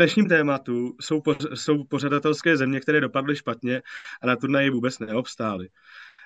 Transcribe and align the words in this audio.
dnešním 0.00 0.28
tématu 0.28 0.96
jsou, 1.00 1.20
po, 1.20 1.34
jsou 1.54 1.84
pořadatelské 1.84 2.56
země, 2.56 2.80
které 2.80 3.00
dopadly 3.00 3.36
špatně 3.36 3.82
a 4.22 4.26
na 4.26 4.36
turnaji 4.36 4.70
vůbec 4.70 4.98
neobstály. 4.98 5.68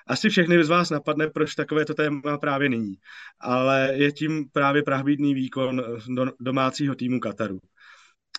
Asi 0.07 0.29
všechny 0.29 0.63
z 0.63 0.69
vás 0.69 0.89
napadne, 0.89 1.27
proč 1.27 1.55
takovéto 1.55 1.93
téma 1.93 2.37
právě 2.37 2.69
není, 2.69 2.95
ale 3.39 3.91
je 3.93 4.11
tím 4.11 4.45
právě 4.53 4.83
pravbídný 4.83 5.33
výkon 5.33 5.83
do, 6.07 6.25
domácího 6.39 6.95
týmu 6.95 7.19
Kataru. 7.19 7.59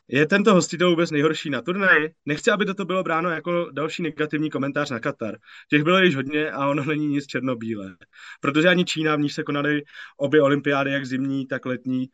Je 0.08 0.26
tento 0.26 0.54
hostitel 0.54 0.90
vůbec 0.90 1.10
nejhorší 1.10 1.50
na 1.50 1.62
turnaji? 1.62 2.10
Nechci, 2.26 2.50
aby 2.50 2.66
toto 2.66 2.84
bylo 2.84 3.02
bráno 3.02 3.30
jako 3.30 3.70
další 3.72 4.02
negativní 4.02 4.50
komentář 4.50 4.90
na 4.90 5.00
Katar. 5.00 5.36
Těch 5.70 5.82
bylo 5.82 5.98
již 5.98 6.16
hodně 6.16 6.50
a 6.50 6.66
ono 6.66 6.84
není 6.84 7.06
nic 7.06 7.26
černobílé. 7.26 7.96
Protože 8.40 8.68
ani 8.68 8.84
Čína, 8.84 9.16
v 9.16 9.20
níž 9.20 9.34
se 9.34 9.42
konaly 9.42 9.82
obě 10.16 10.42
olympiády, 10.42 10.90
jak 10.92 11.06
zimní, 11.06 11.46
tak 11.46 11.66
letní, 11.66 12.06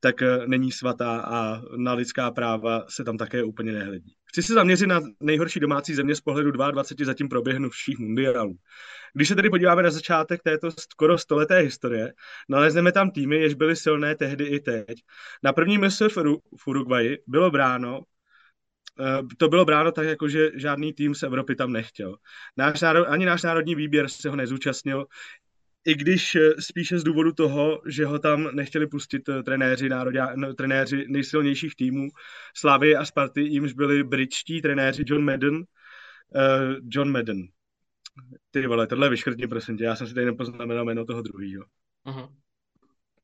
tak 0.00 0.22
eh, 0.22 0.46
není 0.46 0.72
svatá 0.72 1.20
a 1.20 1.62
na 1.76 1.92
lidská 1.92 2.30
práva 2.30 2.84
se 2.88 3.04
tam 3.04 3.16
také 3.16 3.42
úplně 3.42 3.72
nehledí. 3.72 4.14
Chci 4.24 4.42
se 4.42 4.54
zaměřit 4.54 4.86
na 4.86 5.00
nejhorší 5.20 5.60
domácí 5.60 5.94
země 5.94 6.14
z 6.14 6.20
pohledu 6.20 6.50
22 6.50 7.06
zatím 7.06 7.28
proběhnuvších 7.28 7.98
mundialů. 7.98 8.56
Když 9.14 9.28
se 9.28 9.34
tedy 9.34 9.50
podíváme 9.50 9.82
na 9.82 9.90
začátek 9.90 10.42
této 10.42 10.70
skoro 10.70 11.18
stoleté 11.18 11.58
historie, 11.58 12.12
nalezneme 12.48 12.92
tam 12.92 13.10
týmy, 13.10 13.36
jež 13.36 13.54
byly 13.54 13.76
silné 13.76 14.14
tehdy 14.14 14.44
i 14.44 14.60
teď. 14.60 14.98
Na 15.42 15.52
první 15.52 15.78
mise 15.78 16.08
v 16.08 16.66
Uruguayi 16.66 17.18
bylo 17.26 17.50
bráno, 17.50 18.00
eh, 19.00 19.22
to 19.36 19.48
bylo 19.48 19.64
bráno 19.64 19.92
tak, 19.92 20.06
jako 20.06 20.28
že 20.28 20.50
žádný 20.54 20.92
tým 20.92 21.14
z 21.14 21.22
Evropy 21.22 21.54
tam 21.54 21.72
nechtěl. 21.72 22.16
Náš 22.56 22.80
národ, 22.80 23.06
ani 23.06 23.26
náš 23.26 23.42
národní 23.42 23.74
výběr 23.74 24.08
se 24.08 24.30
ho 24.30 24.36
nezúčastnil, 24.36 25.06
i 25.88 25.94
když 25.94 26.34
eh, 26.34 26.62
spíše 26.62 26.98
z 26.98 27.04
důvodu 27.04 27.32
toho, 27.32 27.82
že 27.86 28.06
ho 28.06 28.18
tam 28.18 28.48
nechtěli 28.52 28.86
pustit 28.86 29.28
eh, 29.28 29.42
trenéři, 29.42 29.88
národě, 29.88 30.22
trenéři 30.56 31.04
nejsilnějších 31.08 31.76
týmů 31.76 32.08
Slavy 32.56 32.96
a 32.96 33.04
Sparty, 33.04 33.40
jimž 33.40 33.72
byli 33.72 34.04
britští 34.04 34.62
trenéři 34.62 35.04
John 35.06 35.24
Madden, 35.24 35.54
uh, 35.54 35.64
John 36.88 37.12
Madden. 37.12 37.42
Ty 38.50 38.66
vole, 38.66 38.86
tohle 38.86 39.08
vyškrtni, 39.08 39.48
prosím 39.48 39.76
tě, 39.76 39.84
já 39.84 39.96
jsem 39.96 40.06
si 40.06 40.14
tady 40.14 40.26
nepoznamenal 40.26 40.84
jméno 40.84 41.04
toho 41.04 41.22
druhého. 41.22 41.64
Uh-huh. 42.06 42.28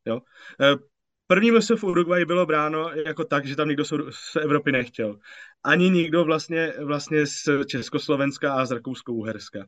Jo. 0.06 0.14
Uh, 0.14 0.80
První 1.26 1.50
mise 1.50 1.76
v 1.76 1.84
Uruguay 1.84 2.24
bylo 2.24 2.46
bráno 2.46 2.90
jako 3.06 3.24
tak, 3.24 3.46
že 3.46 3.56
tam 3.56 3.68
nikdo 3.68 3.84
z 3.84 4.36
Evropy 4.40 4.72
nechtěl. 4.72 5.18
Ani 5.62 5.90
nikdo 5.90 6.24
vlastně, 6.24 6.72
vlastně 6.84 7.26
z 7.26 7.48
Československa 7.66 8.54
a 8.54 8.66
z 8.66 8.70
Rakousko-Uherska. 8.70 9.64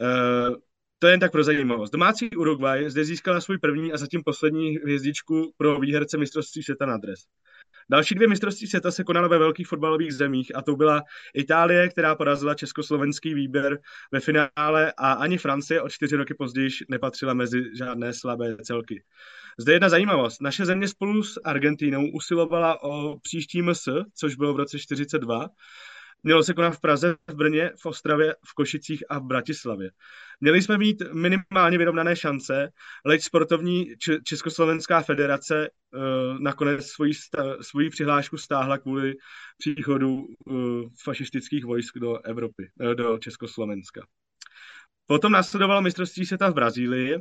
Uh, 0.00 0.56
to 1.02 1.06
je 1.06 1.12
jen 1.12 1.20
tak 1.20 1.32
pro 1.32 1.44
zajímavost. 1.44 1.90
Domácí 1.90 2.30
Uruguay 2.30 2.90
zde 2.90 3.04
získala 3.04 3.40
svůj 3.40 3.58
první 3.58 3.92
a 3.92 3.96
zatím 3.96 4.22
poslední 4.24 4.76
hvězdičku 4.76 5.52
pro 5.56 5.80
výherce 5.80 6.18
mistrovství 6.18 6.62
světa 6.62 6.86
na 6.86 6.96
dres. 6.96 7.20
Další 7.90 8.14
dvě 8.14 8.28
mistrovství 8.28 8.66
světa 8.66 8.90
se 8.90 9.04
konaly 9.04 9.28
ve 9.28 9.38
velkých 9.38 9.66
fotbalových 9.68 10.14
zemích 10.14 10.56
a 10.56 10.62
to 10.62 10.76
byla 10.76 11.02
Itálie, 11.34 11.88
která 11.88 12.14
porazila 12.14 12.54
československý 12.54 13.34
výběr 13.34 13.78
ve 14.12 14.20
finále 14.20 14.92
a 14.96 15.12
ani 15.12 15.38
Francie 15.38 15.82
o 15.82 15.88
čtyři 15.88 16.16
roky 16.16 16.34
později 16.34 16.68
nepatřila 16.88 17.34
mezi 17.34 17.62
žádné 17.78 18.12
slabé 18.12 18.56
celky. 18.62 19.02
Zde 19.58 19.72
jedna 19.72 19.88
zajímavost. 19.88 20.42
Naše 20.42 20.66
země 20.66 20.88
spolu 20.88 21.22
s 21.22 21.40
Argentínou 21.44 22.10
usilovala 22.10 22.82
o 22.82 23.18
příští 23.18 23.62
MS, 23.62 23.88
což 24.14 24.34
bylo 24.34 24.54
v 24.54 24.56
roce 24.56 24.78
42, 24.78 25.48
Mělo 26.22 26.42
se 26.42 26.54
konat 26.54 26.70
v 26.70 26.80
Praze, 26.80 27.16
v 27.28 27.34
Brně, 27.34 27.70
v 27.76 27.86
Ostravě, 27.86 28.36
v 28.44 28.54
Košicích 28.54 29.04
a 29.08 29.18
v 29.18 29.24
Bratislavě. 29.24 29.90
Měli 30.40 30.62
jsme 30.62 30.78
mít 30.78 31.02
minimálně 31.12 31.78
vyrovnané 31.78 32.16
šance, 32.16 32.72
leč 33.04 33.22
sportovní 33.22 33.94
Československá 34.24 35.02
federace 35.02 35.70
uh, 35.70 36.00
nakonec 36.40 36.86
svoji, 36.86 37.12
svoji 37.60 37.90
přihlášku 37.90 38.36
stáhla 38.36 38.78
kvůli 38.78 39.14
příchodu 39.58 40.14
uh, 40.16 40.54
fašistických 41.04 41.64
vojsk 41.64 41.98
do 41.98 42.18
Evropy, 42.18 42.70
uh, 42.80 42.94
do 42.94 43.18
Československa. 43.18 44.06
Potom 45.06 45.32
následovalo 45.32 45.82
mistrovství 45.82 46.26
světa 46.26 46.50
v 46.50 46.54
Brazílii, 46.54 47.18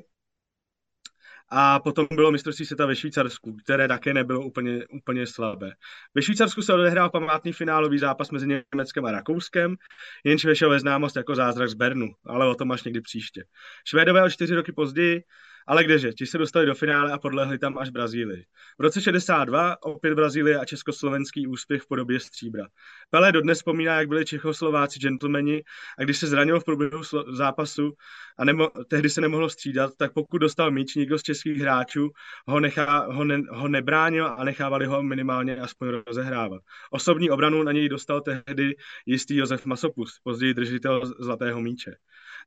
a 1.52 1.80
potom 1.80 2.08
bylo 2.12 2.32
mistrovství 2.32 2.66
světa 2.66 2.86
ve 2.86 2.96
Švýcarsku, 2.96 3.56
které 3.64 3.88
také 3.88 4.14
nebylo 4.14 4.42
úplně, 4.42 4.88
úplně 4.88 5.28
slabé. 5.28 5.72
Ve 6.16 6.22
Švýcarsku 6.22 6.62
se 6.62 6.74
odehrál 6.74 7.10
památný 7.10 7.54
finálový 7.54 8.00
zápas 8.00 8.32
mezi 8.32 8.48
Německem 8.48 9.06
a 9.06 9.12
Rakouskem, 9.12 9.76
jenž 10.24 10.46
vešel 10.46 10.70
ve 10.70 10.80
známost 10.80 11.16
jako 11.16 11.36
zázrak 11.36 11.70
z 11.70 11.74
Bernu, 11.74 12.08
ale 12.26 12.48
o 12.48 12.56
tom 12.56 12.72
až 12.72 12.84
někdy 12.84 13.02
příště. 13.02 13.44
Švédové 13.88 14.24
o 14.24 14.30
čtyři 14.30 14.56
roky 14.56 14.72
později 14.72 15.24
ale 15.70 15.84
kdeže, 15.84 16.14
ti 16.14 16.26
se 16.26 16.38
dostali 16.38 16.66
do 16.66 16.76
finále 16.76 17.12
a 17.12 17.18
podlehli 17.18 17.58
tam 17.58 17.78
až 17.78 17.90
Brazílii. 17.90 18.46
V 18.80 18.82
roce 18.82 19.02
62 19.02 19.84
opět 19.84 20.16
Brazílie 20.16 20.60
a 20.60 20.66
československý 20.66 21.48
úspěch 21.48 21.82
v 21.82 21.88
podobě 21.88 22.20
stříbra. 22.20 22.68
Pelé 23.10 23.32
dodnes 23.32 23.58
vzpomíná, 23.58 24.00
jak 24.00 24.08
byli 24.08 24.26
Čechoslováci 24.26 25.00
gentlemani 25.00 25.64
a 25.98 26.04
když 26.04 26.18
se 26.18 26.28
zranil 26.28 26.60
v 26.60 26.64
průběhu 26.64 27.02
zápasu 27.32 27.94
a 28.40 28.46
nemo, 28.46 28.70
tehdy 28.88 29.10
se 29.10 29.22
nemohlo 29.22 29.50
střídat, 29.50 29.94
tak 29.98 30.14
pokud 30.14 30.38
dostal 30.38 30.72
míč 30.72 30.96
někdo 30.96 31.20
z 31.20 31.24
českých 31.24 31.58
hráčů, 31.58 32.10
ho, 32.48 32.60
nechá, 32.60 33.14
ho, 33.14 33.24
ne, 33.24 33.42
ho 33.50 33.68
nebránil 33.68 34.28
a 34.28 34.44
nechávali 34.44 34.86
ho 34.86 35.04
minimálně 35.04 35.56
aspoň 35.56 35.88
rozehrávat. 36.08 36.62
Osobní 36.92 37.30
obranu 37.30 37.64
na 37.64 37.72
něj 37.72 37.90
dostal 37.90 38.22
tehdy 38.22 38.76
jistý 39.06 39.36
Josef 39.36 39.66
Masopus, 39.66 40.20
později 40.24 40.54
držitel 40.54 41.02
zlatého 41.20 41.62
míče. 41.62 41.96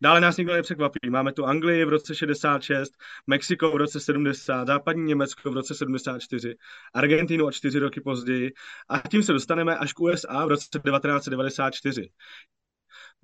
Dále 0.03 0.21
nás 0.21 0.37
nikdo 0.37 0.53
nepřekvapí. 0.53 1.11
Máme 1.11 1.33
tu 1.33 1.45
Anglii 1.45 1.85
v 1.85 1.89
roce 1.89 2.15
66, 2.15 2.93
Mexiko 3.27 3.71
v 3.71 3.77
roce 3.77 4.01
70, 4.01 4.67
západní 4.67 5.05
Německo 5.05 5.51
v 5.51 5.55
roce 5.55 5.75
74, 5.75 6.57
Argentínu 6.95 7.47
o 7.47 7.53
čtyři 7.53 7.79
roky 7.79 8.01
později 8.01 8.53
a 8.89 9.09
tím 9.09 9.23
se 9.23 9.33
dostaneme 9.33 9.79
až 9.79 9.93
k 9.93 10.01
USA 10.01 10.47
v 10.47 10.49
roce 10.49 10.67
1994. 10.85 12.11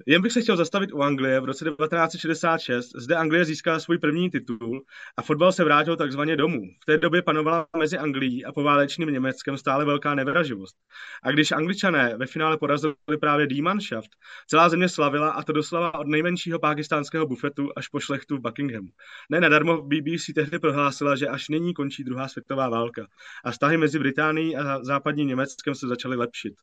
Jen 0.07 0.23
bych 0.23 0.33
se 0.33 0.41
chtěl 0.41 0.57
zastavit 0.57 0.93
u 0.93 1.03
Anglie 1.03 1.41
v 1.41 1.45
roce 1.45 1.65
1966. 1.65 2.93
Zde 2.97 3.15
Anglie 3.17 3.45
získala 3.45 3.81
svůj 3.81 3.99
první 3.99 4.31
titul 4.31 4.85
a 5.17 5.23
fotbal 5.23 5.53
se 5.53 5.65
vrátil 5.65 5.97
takzvaně 5.97 6.37
domů. 6.37 6.63
V 6.83 6.85
té 6.85 6.99
době 6.99 7.23
panovala 7.23 7.67
mezi 7.79 7.99
Anglií 7.99 8.45
a 8.45 8.53
poválečným 8.53 9.09
Německem 9.09 9.57
stále 9.57 9.85
velká 9.85 10.15
nevraživost. 10.15 10.77
A 11.23 11.31
když 11.31 11.53
Angličané 11.53 12.17
ve 12.17 12.27
finále 12.27 12.59
porazili 12.59 12.95
právě 13.21 13.47
D-Mannschaft, 13.47 14.11
celá 14.47 14.69
země 14.69 14.89
slavila 14.89 15.31
a 15.31 15.43
to 15.43 15.53
doslova 15.53 15.95
od 15.95 16.07
nejmenšího 16.07 16.59
pakistánského 16.59 17.27
bufetu 17.27 17.69
až 17.77 17.89
po 17.89 18.01
šlechtu 18.01 18.37
v 18.37 18.41
Buckinghamu. 18.41 18.89
Ne 19.31 19.41
nadarmo 19.41 19.83
BBC 19.83 20.27
tehdy 20.35 20.59
prohlásila, 20.59 21.17
že 21.17 21.29
až 21.29 21.49
nyní 21.49 21.75
končí 21.75 22.05
druhá 22.05 22.29
světová 22.29 22.69
válka 22.69 23.07
a 23.45 23.51
vztahy 23.51 23.77
mezi 23.77 23.99
Británií 23.99 24.57
a 24.57 24.85
západním 24.85 25.29
Německem 25.29 25.75
se 25.75 25.89
začaly 25.89 26.17
lepšit. 26.17 26.55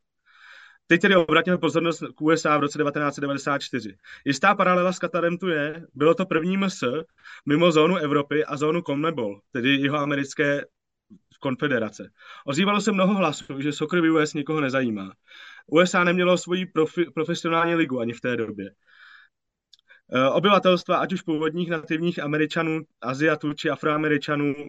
Teď 0.88 1.02
tedy 1.02 1.16
obratíme 1.16 1.58
pozornost 1.58 2.04
k 2.16 2.22
USA 2.22 2.58
v 2.58 2.62
roce 2.62 2.80
1994. 2.80 3.98
Jistá 4.26 4.56
paralela 4.56 4.94
s 4.94 5.00
Katarem 5.00 5.38
tu 5.38 5.48
je. 5.48 5.86
Bylo 5.94 6.14
to 6.14 6.26
první 6.26 6.58
MS 6.58 6.84
mimo 7.46 7.72
zónu 7.72 7.98
Evropy 7.98 8.46
a 8.46 8.58
zónu 8.58 8.82
CONMEBOL, 8.82 9.42
tedy 9.52 9.76
jeho 9.76 9.98
americké 9.98 10.66
konfederace. 11.40 12.12
Ozývalo 12.46 12.82
se 12.82 12.92
mnoho 12.92 13.16
hlasů, 13.16 13.62
že 13.62 13.74
soccer 13.74 14.02
v 14.02 14.12
US 14.12 14.34
nikoho 14.34 14.62
nezajímá. 14.62 15.12
USA 15.68 16.04
nemělo 16.04 16.38
svoji 16.38 16.66
profi, 16.66 17.06
profesionální 17.14 17.76
ligu 17.76 18.00
ani 18.00 18.14
v 18.14 18.22
té 18.22 18.38
době. 18.38 18.72
E, 20.12 20.30
obyvatelstva, 20.30 20.98
ať 20.98 21.14
už 21.14 21.22
původních 21.22 21.70
nativních 21.70 22.20
Američanů, 22.20 22.82
Aziatů 23.02 23.54
či 23.54 23.70
Afroameričanů, 23.70 24.56
e, 24.58 24.64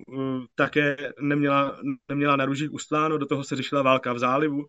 také 0.54 1.12
neměla, 1.20 1.80
neměla 2.08 2.36
na 2.36 2.44
růžích 2.44 2.72
ustláno, 2.72 3.18
do 3.18 3.26
toho 3.26 3.44
se 3.44 3.56
řešila 3.56 3.82
válka 3.82 4.12
v 4.12 4.18
zálivu 4.18 4.62
Eh, 4.62 4.66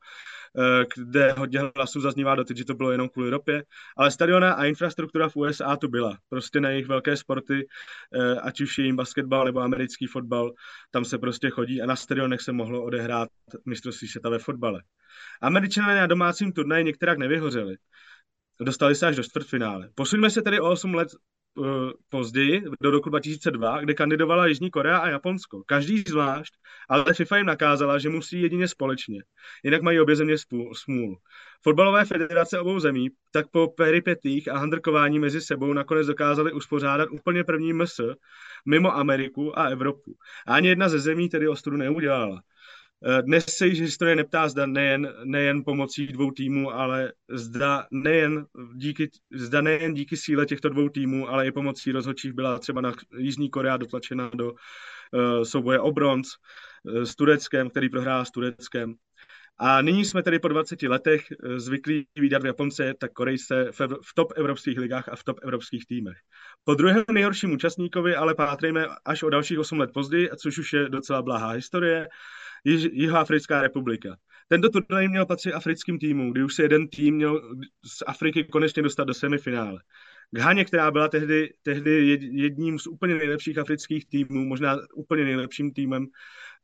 kde 0.95 1.31
hodně 1.31 1.59
hlasů 1.75 2.01
zaznívá 2.01 2.35
doteď, 2.35 2.57
že 2.57 2.65
to 2.65 2.73
bylo 2.73 2.91
jenom 2.91 3.09
kvůli 3.09 3.29
ropě, 3.29 3.63
ale 3.97 4.11
stadiona 4.11 4.53
a 4.53 4.65
infrastruktura 4.65 5.29
v 5.29 5.35
USA 5.35 5.75
tu 5.75 5.87
byla. 5.87 6.17
Prostě 6.29 6.59
na 6.59 6.69
jejich 6.69 6.87
velké 6.87 7.17
sporty, 7.17 7.67
eh, 8.13 8.39
ať 8.39 8.61
už 8.61 8.77
je 8.77 8.85
jim 8.85 8.95
basketbal 8.95 9.45
nebo 9.45 9.59
americký 9.59 10.07
fotbal, 10.07 10.53
tam 10.91 11.05
se 11.05 11.17
prostě 11.17 11.49
chodí 11.49 11.81
a 11.81 11.85
na 11.85 11.95
stadionech 11.95 12.41
se 12.41 12.51
mohlo 12.51 12.83
odehrát 12.83 13.29
mistrovství 13.65 14.07
světa 14.07 14.29
ve 14.29 14.39
fotbale. 14.39 14.83
Američané 15.41 15.95
na 15.95 16.07
domácím 16.07 16.51
turnaji 16.51 16.83
některak 16.83 17.17
nevyhořeli. 17.17 17.77
Dostali 18.61 18.95
se 18.95 19.07
až 19.07 19.15
do 19.15 19.23
čtvrtfinále. 19.23 19.89
Posuňme 19.95 20.29
se 20.29 20.41
tedy 20.41 20.59
o 20.59 20.71
8 20.71 20.93
let 20.93 21.07
později, 22.09 22.63
do 22.81 22.91
roku 22.91 23.09
2002, 23.09 23.81
kde 23.81 23.93
kandidovala 23.93 24.47
Jižní 24.47 24.69
Korea 24.69 24.97
a 24.97 25.09
Japonsko. 25.09 25.63
Každý 25.65 26.03
zvlášť, 26.07 26.53
ale 26.89 27.13
FIFA 27.13 27.37
jim 27.37 27.45
nakázala, 27.45 27.99
že 27.99 28.09
musí 28.09 28.41
jedině 28.41 28.67
společně. 28.67 29.23
Jinak 29.63 29.81
mají 29.81 29.99
obě 29.99 30.15
země 30.15 30.35
smůlu. 30.73 31.17
Fotbalové 31.63 32.05
federace 32.05 32.59
obou 32.59 32.79
zemí 32.79 33.09
tak 33.31 33.47
po 33.51 33.67
peripetích 33.67 34.47
a 34.47 34.57
handrkování 34.57 35.19
mezi 35.19 35.41
sebou 35.41 35.73
nakonec 35.73 36.07
dokázali 36.07 36.53
uspořádat 36.53 37.09
úplně 37.11 37.43
první 37.43 37.73
MS 37.73 37.99
mimo 38.65 38.95
Ameriku 38.95 39.59
a 39.59 39.63
Evropu. 39.63 40.15
A 40.47 40.53
ani 40.53 40.67
jedna 40.67 40.89
ze 40.89 40.99
zemí 40.99 41.29
tedy 41.29 41.47
ostudu 41.47 41.77
neudělala. 41.77 42.41
Eh, 43.05 43.21
dnes 43.21 43.45
se 43.45 43.67
již 43.67 43.81
historie 43.81 44.15
neptá, 44.15 44.49
zda 44.49 44.65
nejen, 44.65 45.13
nejen 45.23 45.63
pomocí 45.63 46.07
dvou 46.07 46.31
týmů, 46.31 46.73
ale 46.73 47.13
zda 47.29 47.87
nejen, 47.91 48.45
díky, 48.75 49.09
zda 49.31 49.61
nejen 49.61 49.93
díky 49.93 50.17
síle 50.17 50.45
těchto 50.45 50.69
dvou 50.69 50.89
týmů, 50.89 51.29
ale 51.29 51.47
i 51.47 51.51
pomocí 51.51 51.91
rozhodčích 51.91 52.33
byla 52.33 52.59
třeba 52.59 52.81
na 52.81 52.93
Jižní 53.17 53.49
Korea 53.49 53.77
dotlačena 53.77 54.31
do 54.33 54.51
uh, 54.51 55.43
souboje 55.43 55.79
o 55.79 55.91
bronz 55.91 56.27
uh, 56.83 57.01
s 57.01 57.15
Tureckem, 57.15 57.69
který 57.69 57.89
prohrál 57.89 58.25
s 58.25 58.31
Tureckem. 58.31 58.95
A 59.59 59.81
nyní 59.81 60.05
jsme 60.05 60.23
tedy 60.23 60.39
po 60.39 60.47
20 60.47 60.81
letech 60.81 61.25
eh, 61.31 61.59
zvyklí 61.59 62.07
výdat 62.15 62.43
v 62.43 62.45
Japonce, 62.45 62.93
tak 62.99 63.13
Korejce 63.13 63.71
v, 63.71 63.79
v 63.79 64.13
top 64.15 64.33
evropských 64.35 64.79
ligách 64.79 65.09
a 65.09 65.15
v 65.15 65.23
top 65.23 65.39
evropských 65.43 65.85
týmech. 65.85 66.17
Po 66.63 66.73
druhém 66.73 67.03
nejhorším 67.11 67.51
účastníkovi 67.51 68.15
ale 68.15 68.35
pátrejme 68.35 68.87
až 69.05 69.23
o 69.23 69.29
dalších 69.29 69.59
8 69.59 69.79
let 69.79 69.89
později, 69.93 70.29
což 70.37 70.57
už 70.57 70.73
je 70.73 70.89
docela 70.89 71.21
blahá 71.21 71.49
historie, 71.49 72.07
Jihoafrická 72.65 73.61
republika. 73.61 74.17
Tento 74.47 74.69
turnaj 74.69 75.07
měl 75.07 75.25
patřit 75.25 75.53
africkým 75.53 75.99
týmům, 75.99 76.31
kdy 76.31 76.43
už 76.43 76.55
se 76.55 76.63
jeden 76.63 76.87
tým 76.87 77.15
měl 77.15 77.41
z 77.85 78.03
Afriky 78.07 78.43
konečně 78.43 78.83
dostat 78.83 79.03
do 79.03 79.13
semifinále. 79.13 79.81
Ghaně, 80.31 80.65
která 80.65 80.91
byla 80.91 81.07
tehdy, 81.07 81.53
tehdy 81.63 82.19
jedním 82.31 82.79
z 82.79 82.87
úplně 82.87 83.15
nejlepších 83.15 83.57
afrických 83.57 84.05
týmů, 84.05 84.45
možná 84.45 84.77
úplně 84.95 85.23
nejlepším 85.23 85.73
týmem 85.73 86.07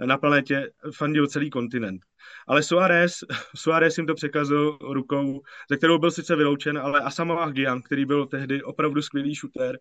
na 0.05 0.17
planetě, 0.17 0.71
fandil 0.95 1.27
celý 1.27 1.49
kontinent. 1.49 2.01
Ale 2.47 2.63
Suarez, 2.63 3.13
Suarez 3.55 3.97
jim 3.97 4.07
to 4.07 4.15
překazil 4.15 4.77
rukou, 4.81 5.41
ze 5.69 5.77
kterou 5.77 5.97
byl 5.97 6.11
sice 6.11 6.35
vyloučen, 6.35 6.77
ale 6.77 6.99
Asamoah 6.99 7.53
Gyan, 7.53 7.81
který 7.81 8.05
byl 8.05 8.25
tehdy 8.25 8.63
opravdu 8.63 9.01
skvělý 9.01 9.35
šutér 9.35 9.79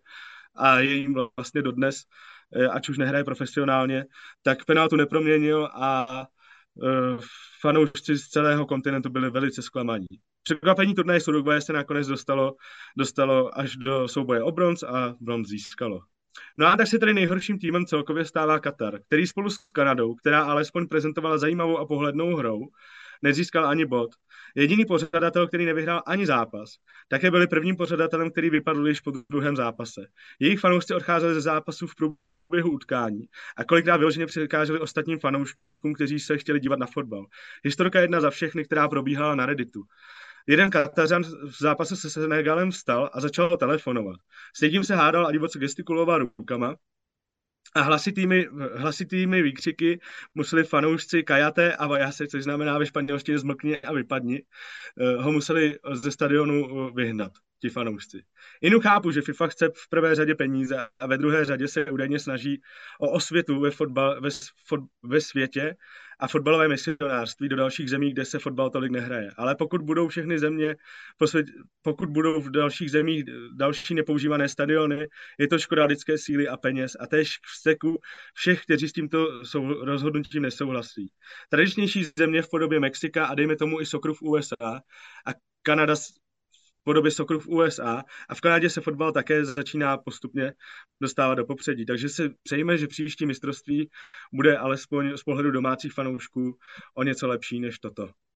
a 0.55 0.79
je 0.79 0.93
jim 0.93 1.15
vlastně 1.37 1.61
dodnes, 1.61 2.03
ať 2.71 2.89
už 2.89 2.97
nehraje 2.97 3.23
profesionálně, 3.23 4.05
tak 4.41 4.65
penaltu 4.65 4.95
neproměnil 4.95 5.69
a 5.73 6.07
uh, 6.73 7.19
fanoušci 7.61 8.17
z 8.17 8.27
celého 8.27 8.65
kontinentu 8.65 9.09
byli 9.09 9.29
velice 9.29 9.61
zklamaní. 9.61 10.07
Překvapení 10.43 10.95
turnaje 10.95 11.19
s 11.19 11.27
Uruguay 11.27 11.61
se 11.61 11.73
nakonec 11.73 12.07
dostalo, 12.07 12.55
dostalo 12.97 13.59
až 13.59 13.75
do 13.75 14.07
souboje 14.07 14.43
o 14.43 14.51
bronz 14.51 14.83
a 14.83 15.15
bronz 15.19 15.47
získalo. 15.47 16.01
No 16.57 16.67
a 16.67 16.77
tak 16.77 16.87
se 16.87 16.99
tedy 16.99 17.13
nejhorším 17.13 17.59
týmem 17.59 17.85
celkově 17.85 18.25
stává 18.25 18.59
Katar, 18.59 18.99
který 19.07 19.27
spolu 19.27 19.49
s 19.49 19.57
Kanadou, 19.71 20.15
která 20.15 20.43
alespoň 20.43 20.87
prezentovala 20.87 21.37
zajímavou 21.37 21.77
a 21.77 21.85
pohlednou 21.85 22.35
hrou, 22.35 22.67
nezískal 23.21 23.65
ani 23.65 23.85
bod. 23.85 24.09
Jediný 24.55 24.85
pořadatel, 24.85 25.47
který 25.47 25.65
nevyhrál 25.65 26.01
ani 26.07 26.25
zápas, 26.25 26.69
také 27.07 27.31
byli 27.31 27.47
prvním 27.47 27.75
pořadatelem, 27.75 28.31
který 28.31 28.49
vypadl 28.49 28.87
již 28.87 28.99
po 28.99 29.11
druhém 29.29 29.55
zápase. 29.55 30.01
Jejich 30.39 30.59
fanoušci 30.59 30.93
odcházeli 30.93 31.33
ze 31.33 31.41
zápasů 31.41 31.87
v 31.87 31.95
průběhu 31.95 32.17
utkání 32.61 33.29
a 33.57 33.63
kolikrát 33.63 33.97
vyloženě 33.97 34.25
překáželi 34.25 34.79
ostatním 34.79 35.19
fanouškům, 35.19 35.93
kteří 35.95 36.19
se 36.19 36.37
chtěli 36.37 36.59
dívat 36.59 36.79
na 36.79 36.87
fotbal. 36.87 37.25
Historka 37.63 38.01
jedna 38.01 38.21
za 38.21 38.29
všechny, 38.29 38.65
která 38.65 38.87
probíhala 38.87 39.35
na 39.35 39.45
Redditu. 39.45 39.83
Jeden 40.47 40.69
Katařan 40.69 41.23
v 41.23 41.59
zápase 41.59 41.95
se 41.95 42.09
Senegalem 42.09 42.71
vstal 42.71 43.09
a 43.13 43.21
začal 43.21 43.57
telefonovat. 43.57 44.19
S 44.55 44.61
někým 44.61 44.83
se 44.83 44.95
hádal 44.95 45.27
a 45.27 45.31
divoce 45.31 45.59
gestikuloval 45.59 46.19
rukama, 46.19 46.75
a 47.75 47.81
hlasitými, 47.81 48.47
hlasitými 48.75 49.41
výkřiky 49.41 49.99
museli 50.35 50.63
fanoušci 50.63 51.23
Kajate 51.23 51.75
a 51.75 51.87
Vajase, 51.87 52.27
což 52.27 52.43
znamená 52.43 52.77
ve 52.77 52.85
španělštině 52.85 53.39
zmlkni 53.39 53.81
a 53.81 53.93
vypadni, 53.93 54.43
eh, 54.99 55.15
ho 55.21 55.31
museli 55.31 55.79
ze 55.93 56.11
stadionu 56.11 56.87
eh, 56.87 56.91
vyhnat, 56.95 57.31
ti 57.63 57.69
fanoušci. 57.69 58.23
Inu 58.61 58.79
chápu, 58.79 59.11
že 59.11 59.21
FIFA 59.21 59.47
chce 59.47 59.69
v 59.75 59.89
prvé 59.89 60.15
řadě 60.15 60.35
peníze 60.35 60.87
a 60.99 61.07
ve 61.07 61.17
druhé 61.17 61.45
řadě 61.45 61.67
se 61.67 61.85
údajně 61.85 62.19
snaží 62.19 62.61
o 62.99 63.11
osvětu 63.11 63.59
ve, 63.59 63.71
fotbal, 63.71 64.21
ve, 64.21 64.29
fot, 64.67 64.79
ve 65.03 65.21
světě 65.21 65.75
a 66.19 66.27
fotbalové 66.27 66.67
misionářství 66.67 67.49
do 67.49 67.55
dalších 67.55 67.89
zemí, 67.89 68.11
kde 68.11 68.25
se 68.25 68.39
fotbal 68.39 68.69
tolik 68.69 68.91
nehraje. 68.91 69.31
Ale 69.37 69.55
pokud 69.55 69.81
budou 69.81 70.07
všechny 70.07 70.39
země, 70.39 70.75
pokud 71.81 72.09
budou 72.09 72.41
v 72.41 72.51
dalších 72.51 72.91
zemích 72.91 73.23
další 73.55 73.93
nepoužívané 73.95 74.49
stadiony, 74.49 75.07
je 75.39 75.47
to 75.47 75.59
škoda 75.59 75.85
lidské 75.85 76.17
síly 76.17 76.47
a 76.47 76.57
peněz 76.57 76.97
a 76.99 77.07
též 77.07 77.39
v 77.45 77.57
steku 77.57 77.99
všech, 78.33 78.63
kteří 78.63 78.89
s 78.89 78.93
tímto 78.93 79.45
sou, 79.45 79.85
rozhodnutím 79.85 80.41
nesouhlasí. 80.41 81.11
Tradičnější 81.49 82.05
země 82.19 82.41
v 82.41 82.49
podobě 82.49 82.79
Mexika 82.79 83.25
a 83.25 83.35
dejme 83.35 83.55
tomu 83.55 83.81
i 83.81 83.85
Sokru 83.85 84.13
v 84.13 84.21
USA 84.21 84.81
a 85.25 85.31
Kanada 85.61 85.95
podobě 86.83 87.11
sokru 87.11 87.39
v 87.39 87.47
USA 87.47 88.03
a 88.29 88.35
v 88.35 88.41
Kanadě 88.41 88.69
se 88.69 88.81
fotbal 88.81 89.11
také 89.11 89.45
začíná 89.45 89.97
postupně 89.97 90.53
dostávat 91.01 91.35
do 91.35 91.45
popředí. 91.45 91.85
Takže 91.85 92.09
si 92.09 92.29
přejme, 92.43 92.77
že 92.77 92.87
příští 92.87 93.25
mistrovství 93.25 93.89
bude 94.33 94.57
alespoň 94.57 95.17
z 95.17 95.23
pohledu 95.23 95.51
domácích 95.51 95.93
fanoušků 95.93 96.57
o 96.95 97.03
něco 97.03 97.27
lepší 97.27 97.59
než 97.59 97.79
toto. 97.79 98.23